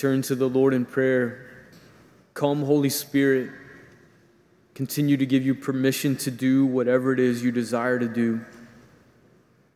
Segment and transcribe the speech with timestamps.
[0.00, 1.46] turn to the Lord in prayer.
[2.32, 3.50] Come, Holy Spirit,
[4.74, 8.40] continue to give you permission to do whatever it is you desire to do.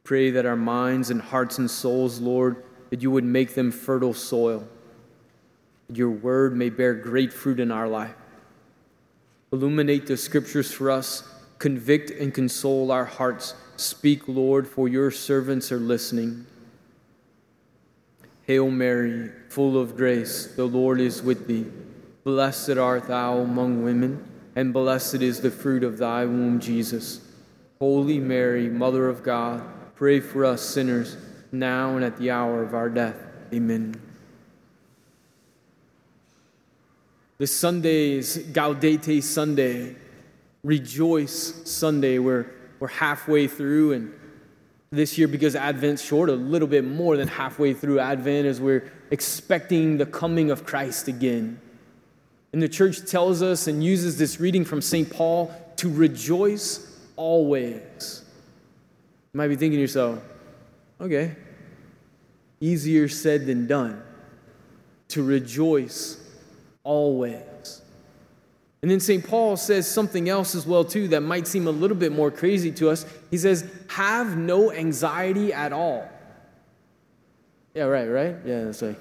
[0.03, 4.15] Pray that our minds and hearts and souls, Lord, that you would make them fertile
[4.15, 4.67] soil.
[5.89, 8.15] That your word may bear great fruit in our life.
[9.53, 11.23] Illuminate the scriptures for us,
[11.59, 13.55] convict and console our hearts.
[13.77, 16.47] Speak, Lord, for your servants are listening.
[18.47, 21.67] Hail Mary, full of grace, the Lord is with thee.
[22.25, 27.21] Blessed art thou among women, and blessed is the fruit of thy womb, Jesus.
[27.79, 29.63] Holy Mary, Mother of God,
[29.97, 31.17] pray for us sinners,
[31.53, 33.17] now and at the hour of our death.
[33.53, 34.01] Amen.
[37.39, 39.97] This Sunday is Gaudete Sunday,
[40.63, 42.19] Rejoice Sunday.
[42.19, 42.47] We're,
[42.79, 44.15] we're halfway through, and
[44.91, 48.93] this year, because Advent's short, a little bit more than halfway through Advent, as we're
[49.11, 51.61] expecting the coming of Christ again.
[52.53, 55.11] And the church tells us and uses this reading from St.
[55.11, 58.23] Paul to rejoice always.
[59.33, 60.23] You might be thinking to yourself,
[61.01, 61.35] okay,
[62.61, 64.01] easier said than done.
[65.09, 66.17] To rejoice
[66.85, 67.83] always.
[68.85, 69.27] And then St.
[69.27, 72.71] Paul says something else as well too that might seem a little bit more crazy
[72.73, 73.07] to us.
[73.31, 76.07] He says, "Have no anxiety at all."
[77.73, 78.37] Yeah, right, right?
[78.45, 78.99] Yeah, that's like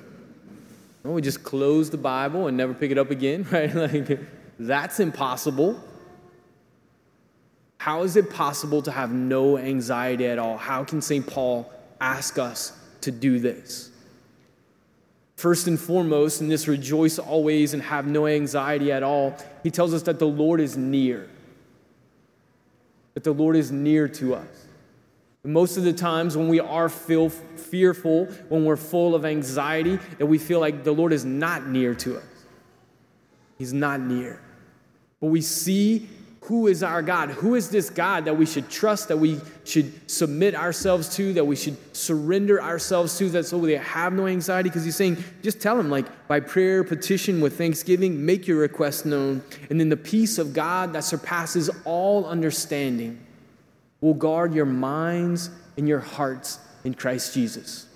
[1.04, 3.76] well, we just close the Bible and never pick it up again, right?
[3.76, 4.22] Like
[4.58, 5.84] that's impossible.
[7.78, 10.56] How is it possible to have no anxiety at all?
[10.56, 11.28] How can St.
[11.28, 13.92] Paul ask us to do this?
[15.44, 19.94] First and foremost, in this rejoice always and have no anxiety at all, he tells
[19.94, 21.30] us that the Lord is near.
[23.14, 24.68] That the Lord is near to us.
[25.44, 30.28] Most of the times when we are feel fearful, when we're full of anxiety, that
[30.28, 32.46] we feel like the Lord is not near to us.
[33.58, 34.40] He's not near.
[35.20, 36.08] But we see
[36.44, 37.30] who is our God?
[37.30, 41.46] Who is this God that we should trust, that we should submit ourselves to, that
[41.46, 44.68] we should surrender ourselves to, that so we have no anxiety?
[44.68, 49.06] Because he's saying, just tell him, like, by prayer, petition, with thanksgiving, make your request
[49.06, 49.42] known.
[49.70, 53.26] And then the peace of God that surpasses all understanding
[54.02, 57.88] will guard your minds and your hearts in Christ Jesus.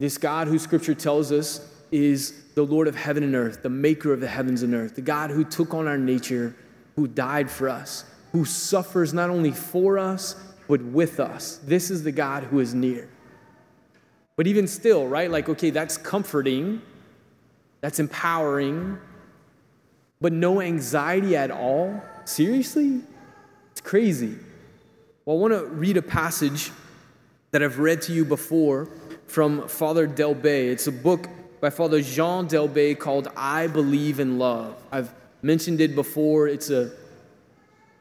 [0.00, 4.12] This God who scripture tells us is the Lord of heaven and earth, the maker
[4.12, 6.56] of the heavens and earth, the God who took on our nature
[6.96, 10.36] who died for us, who suffers not only for us,
[10.68, 11.58] but with us.
[11.64, 13.08] This is the God who is near.
[14.36, 15.30] But even still, right?
[15.30, 16.82] Like, okay, that's comforting,
[17.80, 18.98] that's empowering,
[20.20, 22.02] but no anxiety at all?
[22.24, 23.02] Seriously?
[23.72, 24.36] It's crazy.
[25.24, 26.70] Well, I want to read a passage
[27.50, 28.88] that I've read to you before
[29.26, 30.70] from Father d'Elbée.
[30.70, 31.28] It's a book
[31.60, 34.76] by Father Jean d'Elbée called I Believe in Love.
[34.90, 36.48] I've mentioned it before.
[36.48, 36.90] It's a,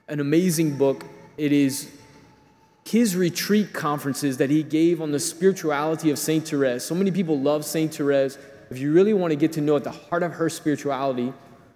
[0.08, 1.04] an amazing book.
[1.38, 1.92] It is
[2.86, 6.84] his retreat conferences that he gave on the spirituality of Saint Therese.
[6.84, 8.38] So many people love Saint Therese.
[8.70, 11.34] If you really want to get to know at the heart of her spirituality,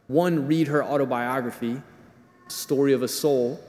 [0.07, 1.81] one, read her autobiography,
[2.47, 3.59] Story of a Soul,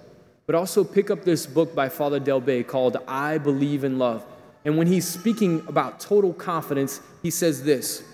[0.47, 4.25] but also pick up this book by Father d'Elbée called I Believe in Love.
[4.64, 8.04] And when he's speaking about total confidence, he says this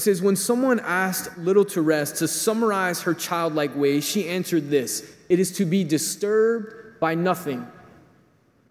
[0.00, 5.14] he says, When someone asked little Therese to summarize her childlike ways, she answered this
[5.28, 7.66] It is to be disturbed by nothing.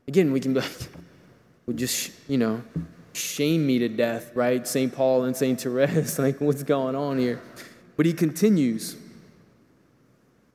[0.07, 0.90] Again, we can be like,
[1.67, 2.63] well, just, you know,
[3.13, 4.67] shame me to death, right?
[4.67, 4.91] St.
[4.91, 5.62] Paul and St.
[5.62, 7.40] Therese, like, what's going on here?
[7.96, 8.97] But he continues.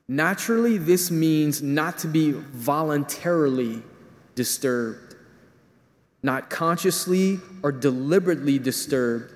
[0.09, 3.81] Naturally, this means not to be voluntarily
[4.35, 5.15] disturbed,
[6.21, 9.33] not consciously or deliberately disturbed,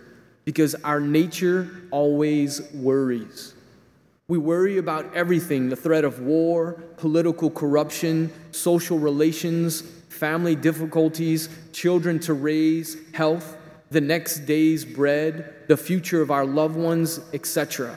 [0.48, 3.52] because our nature always worries.
[4.28, 12.18] We worry about everything the threat of war, political corruption, social relations, family difficulties, children
[12.20, 13.58] to raise, health,
[13.90, 17.94] the next day's bread, the future of our loved ones, etc.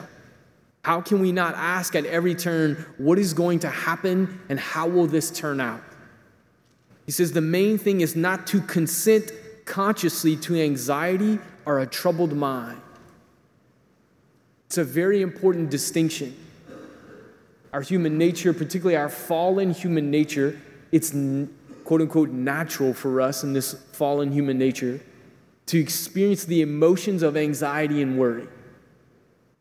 [0.84, 4.88] How can we not ask at every turn, what is going to happen and how
[4.88, 5.82] will this turn out?
[7.06, 9.32] He says the main thing is not to consent
[9.64, 12.80] consciously to anxiety or a troubled mind.
[14.66, 16.36] It's a very important distinction.
[17.72, 20.60] Our human nature, particularly our fallen human nature,
[20.92, 21.10] it's
[21.84, 25.00] quote unquote natural for us in this fallen human nature
[25.66, 28.46] to experience the emotions of anxiety and worry.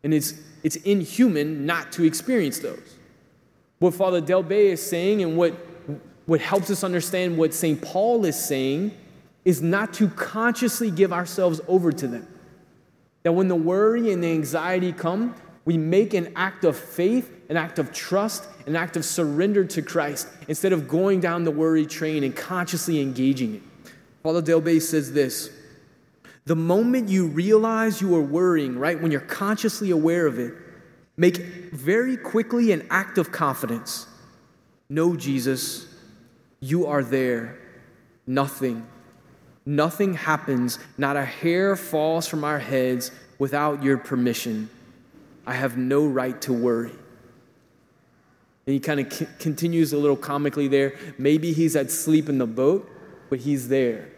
[0.03, 0.33] And it's,
[0.63, 2.97] it's inhuman not to experience those.
[3.79, 5.53] What Father Del d'Elbée is saying and what,
[6.25, 7.81] what helps us understand what St.
[7.81, 8.91] Paul is saying
[9.43, 12.27] is not to consciously give ourselves over to them.
[13.23, 15.35] That when the worry and the anxiety come,
[15.65, 19.81] we make an act of faith, an act of trust, an act of surrender to
[19.81, 23.61] Christ instead of going down the worry train and consciously engaging it.
[24.23, 25.51] Paulo d'Elbée says this
[26.45, 30.53] The moment you realize you are worrying, right, when you're consciously aware of it,
[31.17, 31.37] make
[31.71, 34.07] very quickly an act of confidence.
[34.89, 35.87] Know, Jesus,
[36.59, 37.59] you are there.
[38.27, 38.85] Nothing,
[39.65, 44.69] nothing happens, not a hair falls from our heads without your permission.
[45.45, 46.91] I have no right to worry.
[48.67, 50.93] And he kind of c- continues a little comically there.
[51.17, 52.89] Maybe he's at sleep in the boat,
[53.29, 54.09] but he's there.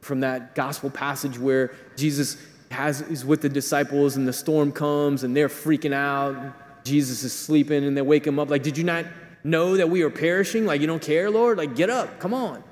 [0.00, 2.36] From that gospel passage where Jesus
[2.70, 6.84] has, is with the disciples and the storm comes and they're freaking out.
[6.84, 8.48] Jesus is sleeping and they wake him up.
[8.48, 9.04] Like, did you not
[9.42, 10.64] know that we are perishing?
[10.64, 11.58] Like, you don't care, Lord?
[11.58, 12.62] Like, get up, come on.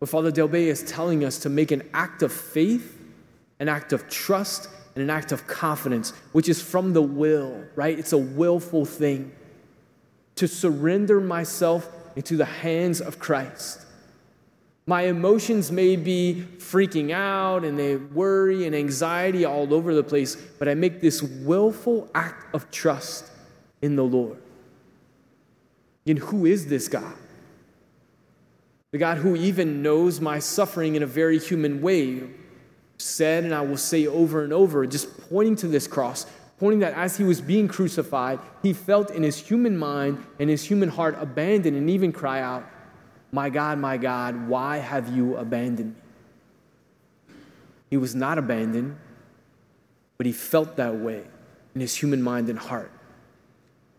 [0.00, 2.98] But Father d'Elbée is telling us to make an act of faith,
[3.60, 7.98] an act of trust, and an act of confidence, which is from the will, right?
[7.98, 9.30] It's a willful thing
[10.36, 13.86] to surrender myself into the hands of Christ.
[14.86, 20.34] My emotions may be freaking out and they worry and anxiety all over the place,
[20.58, 23.30] but I make this willful act of trust
[23.82, 24.38] in the Lord.
[26.06, 27.14] And who is this God?
[28.92, 32.22] The God who even knows my suffering in a very human way,
[32.98, 36.26] said, and I will say over and over, just pointing to this cross,
[36.58, 40.64] pointing that as he was being crucified, he felt in his human mind and his
[40.64, 42.68] human heart abandoned and even cry out,
[43.32, 47.34] My God, my God, why have you abandoned me?
[47.88, 48.96] He was not abandoned,
[50.16, 51.24] but he felt that way
[51.74, 52.92] in his human mind and heart.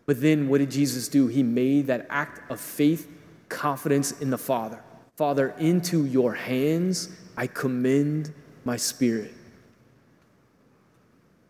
[0.06, 1.26] But then what did Jesus do?
[1.26, 3.08] He made that act of faith,
[3.52, 4.82] confidence in the Father.
[5.16, 8.32] Father, into your hands I commend
[8.64, 9.32] my spirit.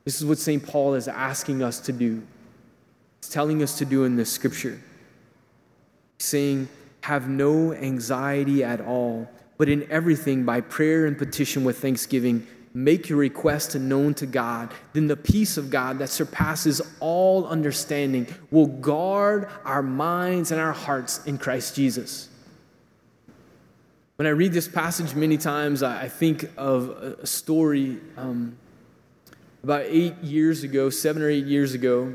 [0.04, 0.64] This is what St.
[0.64, 2.22] Paul is asking us to do.
[3.20, 4.80] He's telling us to do in this scripture.
[6.18, 6.68] saying,
[7.02, 9.28] Have no anxiety at all,
[9.58, 14.72] but in everything by prayer and petition with thanksgiving, make your request known to God.
[14.92, 20.72] Then the peace of God that surpasses all understanding will guard our minds and our
[20.72, 22.28] hearts in Christ Jesus.
[24.16, 28.56] When I read this passage many times, I think of a story um,
[29.64, 32.14] about eight years ago, seven or eight years ago.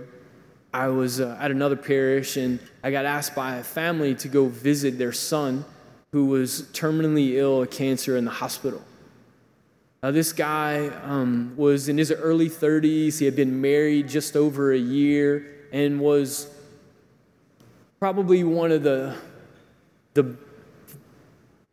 [0.74, 4.48] I was uh, at another parish and I got asked by a family to go
[4.48, 5.66] visit their son
[6.12, 8.82] who was terminally ill of cancer in the hospital.
[10.04, 13.18] Now, this guy um, was in his early 30s.
[13.18, 16.50] He had been married just over a year and was
[18.00, 19.16] probably one of the,
[20.14, 20.36] the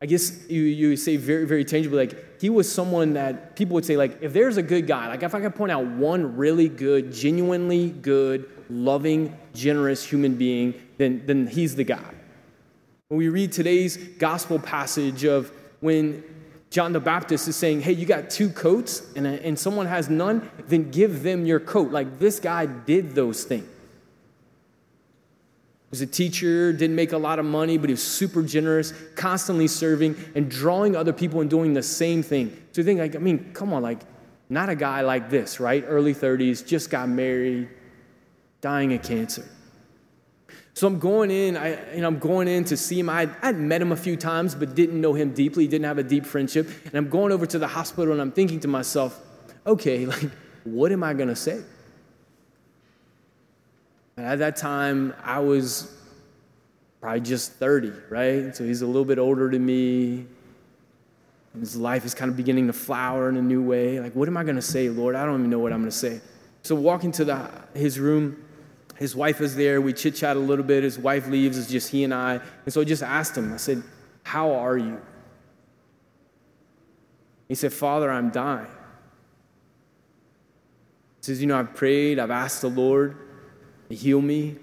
[0.00, 3.84] I guess you, you say very, very tangible, like he was someone that people would
[3.84, 6.68] say, like, if there's a good guy, like if I could point out one really
[6.68, 12.10] good, genuinely good, loving, generous human being, then, then he's the guy.
[13.08, 16.24] When we read today's gospel passage of when
[16.74, 20.10] John the Baptist is saying, hey, you got two coats and, uh, and someone has
[20.10, 21.92] none, then give them your coat.
[21.92, 23.68] Like this guy did those things
[25.94, 29.68] was a teacher, didn't make a lot of money, but he was super generous, constantly
[29.68, 32.50] serving and drawing other people and doing the same thing.
[32.72, 34.00] So you think, like, I mean, come on, like,
[34.48, 35.84] not a guy like this, right?
[35.86, 37.68] Early 30s, just got married,
[38.60, 39.44] dying of cancer.
[40.74, 43.08] So I'm going in, I, know, I'm going in to see him.
[43.08, 46.02] I, I'd met him a few times, but didn't know him deeply, didn't have a
[46.02, 46.68] deep friendship.
[46.86, 49.20] And I'm going over to the hospital and I'm thinking to myself,
[49.64, 50.30] okay, like,
[50.64, 51.62] what am I gonna say?
[54.16, 55.92] And at that time, I was
[57.00, 58.56] probably just 30, right?
[58.56, 60.26] So he's a little bit older than me.
[61.58, 64.00] His life is kind of beginning to flower in a new way.
[64.00, 65.14] Like, what am I going to say, Lord?
[65.14, 66.20] I don't even know what I'm going to say.
[66.62, 68.43] So, walking to the, his room,
[68.96, 69.80] his wife is there.
[69.80, 70.84] We chit chat a little bit.
[70.84, 71.58] His wife leaves.
[71.58, 72.40] It's just he and I.
[72.64, 73.82] And so I just asked him, I said,
[74.22, 75.00] How are you?
[77.48, 78.66] He said, Father, I'm dying.
[81.20, 83.16] He says, You know, I've prayed, I've asked the Lord
[83.88, 84.56] to heal me.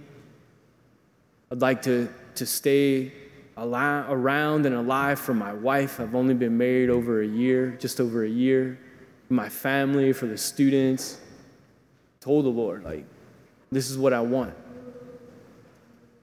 [1.51, 3.11] I'd like to, to stay
[3.57, 5.99] around and alive for my wife.
[5.99, 8.79] I've only been married over a year, just over a year.
[9.27, 11.19] For my family, for the students.
[12.21, 13.05] Told the Lord, like,
[13.71, 14.53] this is what I want.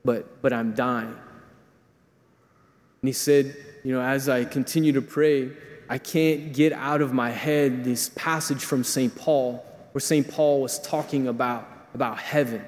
[0.04, 1.08] But, but I'm dying.
[1.08, 5.50] And he said, you know, as I continue to pray,
[5.88, 9.14] I can't get out of my head this passage from St.
[9.14, 10.28] Paul, where St.
[10.28, 12.64] Paul was talking about, about heaven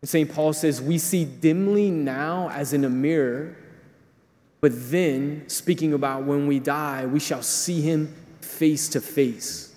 [0.00, 0.32] And St.
[0.32, 3.56] Paul says, We see dimly now as in a mirror,
[4.60, 9.74] But then, speaking about when we die, we shall see him face to face.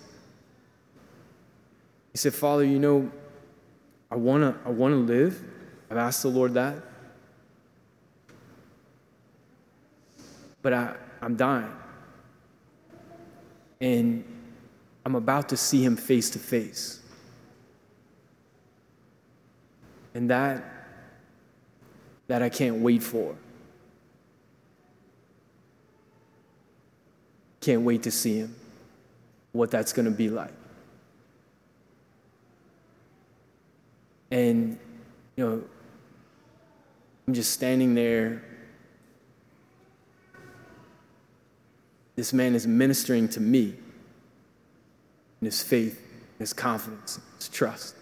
[2.12, 3.10] He said, Father, you know,
[4.10, 5.42] I want to I wanna live.
[5.90, 6.76] I've asked the Lord that.
[10.62, 11.72] But I, I'm dying.
[13.80, 14.24] And
[15.04, 17.00] I'm about to see him face to face.
[20.14, 20.64] And that,
[22.26, 23.36] that I can't wait for.
[27.60, 28.56] Can't wait to see him,
[29.52, 30.52] what that's going to be like.
[34.30, 34.78] And,
[35.36, 35.62] you know,
[37.26, 38.42] I'm just standing there.
[42.14, 43.74] This man is ministering to me
[45.40, 47.94] in his faith, in his confidence, his trust.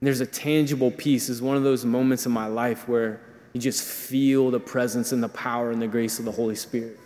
[0.00, 1.28] And there's a tangible peace.
[1.28, 3.20] It's one of those moments in my life where
[3.52, 6.98] you just feel the presence and the power and the grace of the Holy Spirit.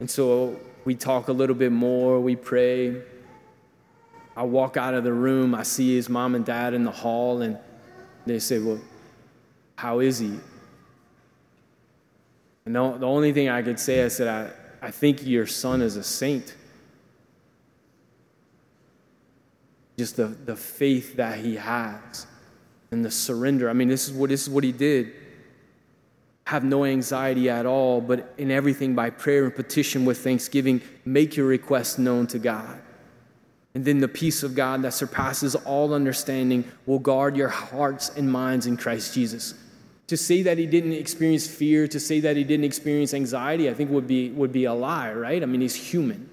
[0.00, 3.02] And so we talk a little bit more, we pray.
[4.38, 7.42] I walk out of the room, I see his mom and dad in the hall,
[7.42, 7.58] and
[8.24, 8.80] they say, Well,
[9.74, 10.38] how is he?
[12.64, 15.82] And the, the only thing I could say, I said, I, I think your son
[15.82, 16.54] is a saint.
[19.98, 22.28] Just the, the faith that he has
[22.92, 23.68] and the surrender.
[23.68, 25.14] I mean, this is what, this is what he did.
[26.46, 31.36] Have no anxiety at all, but in everything by prayer and petition with thanksgiving, make
[31.36, 32.82] your request known to God.
[33.78, 38.28] And then the peace of God that surpasses all understanding will guard your hearts and
[38.28, 39.54] minds in Christ Jesus.
[40.08, 43.74] To say that he didn't experience fear, to say that he didn't experience anxiety, I
[43.74, 45.40] think would be, would be a lie, right?
[45.40, 46.28] I mean, he's human.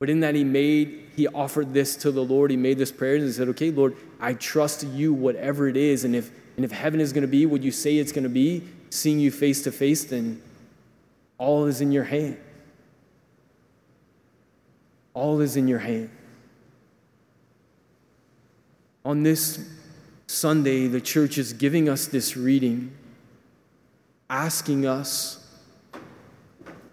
[0.00, 2.50] But in that he made, he offered this to the Lord.
[2.50, 6.02] He made this prayer and he said, Okay, Lord, I trust you, whatever it is.
[6.02, 8.28] And if, and if heaven is going to be what you say it's going to
[8.28, 10.42] be, seeing you face to face, then
[11.38, 12.36] all is in your hand.
[15.14, 16.10] All is in your hand.
[19.04, 19.58] On this
[20.26, 22.92] Sunday, the church is giving us this reading,
[24.28, 25.36] asking us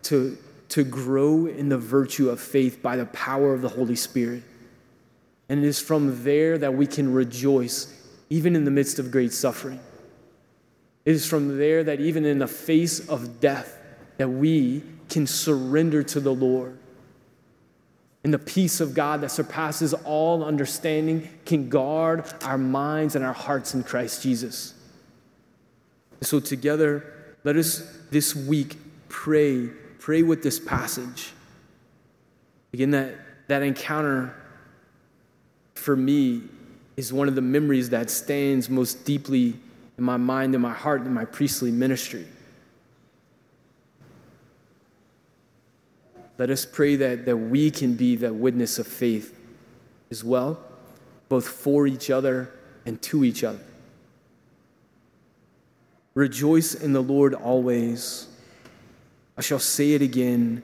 [0.04, 0.38] to,
[0.70, 4.44] to grow in the virtue of faith by the power of the Holy Spirit.
[5.50, 7.94] And it is from there that we can rejoice,
[8.30, 9.80] even in the midst of great suffering.
[11.06, 13.78] It is from there that even in the face of death,
[14.18, 16.78] that we can surrender to the Lord
[18.28, 23.32] and the peace of God that surpasses all understanding can guard our minds and our
[23.32, 24.74] hearts in Christ Jesus.
[26.20, 27.06] So, together,
[27.46, 28.76] let us this week
[29.08, 29.68] pray,
[30.00, 31.32] pray with this passage.
[32.74, 33.16] Again, that,
[33.48, 34.36] that encounter
[35.76, 36.42] for me
[36.98, 39.56] is one of the memories that stands most deeply
[39.98, 42.28] in my mind and my heart in my priestly ministry.
[46.38, 49.38] Let us pray that, that we can be the witness of faith
[50.12, 50.60] as well,
[51.30, 52.52] both for each other
[52.86, 53.60] and to each other.
[56.14, 58.28] Rejoice in the Lord always.
[59.38, 60.64] I shall say it again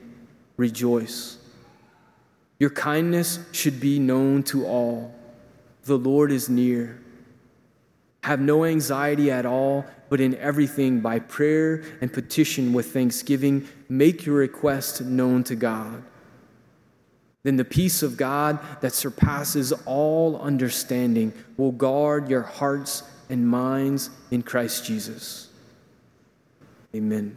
[0.58, 1.38] rejoice.
[2.60, 5.13] Your kindness should be known to all.
[5.86, 7.01] The Lord is near.
[8.24, 14.27] Have no anxiety at all, but in everything by prayer and petition with thanksgiving, make
[14.27, 16.03] your request known to God.
[17.41, 24.12] Then the peace of God that surpasses all understanding will guard your hearts and minds
[24.29, 25.50] in Christ Jesus.
[26.96, 27.36] Amen.